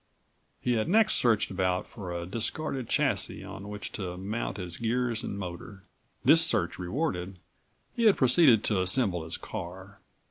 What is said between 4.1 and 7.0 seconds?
mount his gears and motor. This search